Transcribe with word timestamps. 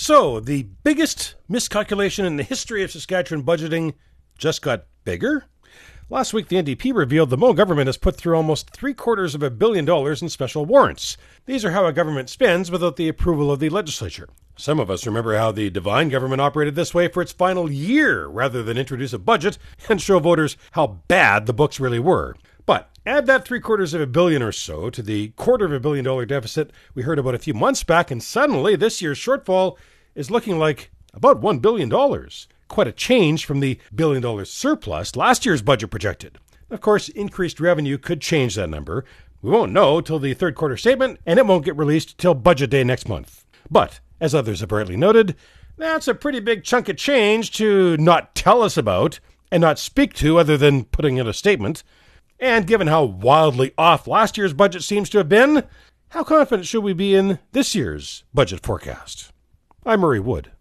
So, 0.00 0.38
the 0.38 0.62
biggest 0.84 1.34
miscalculation 1.48 2.24
in 2.24 2.36
the 2.36 2.44
history 2.44 2.84
of 2.84 2.92
Saskatchewan 2.92 3.44
budgeting 3.44 3.94
just 4.38 4.62
got 4.62 4.86
bigger? 5.04 5.46
Last 6.08 6.32
week, 6.32 6.46
the 6.46 6.54
NDP 6.56 6.94
revealed 6.94 7.30
the 7.30 7.36
Moe 7.36 7.52
government 7.52 7.88
has 7.88 7.96
put 7.96 8.14
through 8.14 8.36
almost 8.36 8.70
three 8.70 8.94
quarters 8.94 9.34
of 9.34 9.42
a 9.42 9.50
billion 9.50 9.84
dollars 9.84 10.22
in 10.22 10.28
special 10.28 10.64
warrants. 10.64 11.16
These 11.46 11.64
are 11.64 11.72
how 11.72 11.84
a 11.84 11.92
government 11.92 12.30
spends 12.30 12.70
without 12.70 12.94
the 12.94 13.08
approval 13.08 13.50
of 13.50 13.58
the 13.58 13.70
legislature. 13.70 14.28
Some 14.56 14.78
of 14.78 14.88
us 14.88 15.04
remember 15.04 15.36
how 15.36 15.50
the 15.50 15.68
Devine 15.68 16.10
government 16.10 16.40
operated 16.40 16.76
this 16.76 16.94
way 16.94 17.08
for 17.08 17.20
its 17.20 17.32
final 17.32 17.68
year 17.68 18.28
rather 18.28 18.62
than 18.62 18.78
introduce 18.78 19.12
a 19.12 19.18
budget 19.18 19.58
and 19.88 20.00
show 20.00 20.20
voters 20.20 20.56
how 20.72 21.00
bad 21.08 21.46
the 21.46 21.52
books 21.52 21.80
really 21.80 21.98
were. 21.98 22.36
Add 23.08 23.24
that 23.24 23.46
three 23.46 23.58
quarters 23.58 23.94
of 23.94 24.02
a 24.02 24.06
billion 24.06 24.42
or 24.42 24.52
so 24.52 24.90
to 24.90 25.00
the 25.00 25.28
quarter 25.28 25.64
of 25.64 25.72
a 25.72 25.80
billion 25.80 26.04
dollar 26.04 26.26
deficit 26.26 26.70
we 26.94 27.04
heard 27.04 27.18
about 27.18 27.34
a 27.34 27.38
few 27.38 27.54
months 27.54 27.82
back, 27.82 28.10
and 28.10 28.22
suddenly 28.22 28.76
this 28.76 29.00
year's 29.00 29.18
shortfall 29.18 29.78
is 30.14 30.30
looking 30.30 30.58
like 30.58 30.90
about 31.14 31.40
$1 31.40 31.62
billion. 31.62 31.88
Quite 32.68 32.86
a 32.86 32.92
change 32.92 33.46
from 33.46 33.60
the 33.60 33.80
billion 33.94 34.20
dollar 34.20 34.44
surplus 34.44 35.16
last 35.16 35.46
year's 35.46 35.62
budget 35.62 35.88
projected. 35.90 36.36
Of 36.68 36.82
course, 36.82 37.08
increased 37.08 37.60
revenue 37.60 37.96
could 37.96 38.20
change 38.20 38.56
that 38.56 38.68
number. 38.68 39.06
We 39.40 39.52
won't 39.52 39.72
know 39.72 40.02
till 40.02 40.18
the 40.18 40.34
third 40.34 40.54
quarter 40.54 40.76
statement, 40.76 41.18
and 41.24 41.38
it 41.38 41.46
won't 41.46 41.64
get 41.64 41.78
released 41.78 42.18
till 42.18 42.34
budget 42.34 42.68
day 42.68 42.84
next 42.84 43.08
month. 43.08 43.46
But, 43.70 44.00
as 44.20 44.34
others 44.34 44.60
have 44.60 44.70
rightly 44.70 44.98
noted, 44.98 45.34
that's 45.78 46.08
a 46.08 46.14
pretty 46.14 46.40
big 46.40 46.62
chunk 46.62 46.90
of 46.90 46.98
change 46.98 47.52
to 47.52 47.96
not 47.96 48.34
tell 48.34 48.62
us 48.62 48.76
about 48.76 49.18
and 49.50 49.62
not 49.62 49.78
speak 49.78 50.12
to 50.16 50.38
other 50.38 50.58
than 50.58 50.84
putting 50.84 51.16
in 51.16 51.26
a 51.26 51.32
statement. 51.32 51.82
And 52.40 52.66
given 52.66 52.86
how 52.86 53.04
wildly 53.04 53.72
off 53.76 54.06
last 54.06 54.36
year's 54.36 54.52
budget 54.52 54.82
seems 54.82 55.10
to 55.10 55.18
have 55.18 55.28
been, 55.28 55.64
how 56.10 56.22
confident 56.22 56.66
should 56.66 56.84
we 56.84 56.92
be 56.92 57.14
in 57.14 57.38
this 57.52 57.74
year's 57.74 58.24
budget 58.32 58.64
forecast? 58.64 59.32
I'm 59.84 60.00
Murray 60.00 60.20
Wood. 60.20 60.52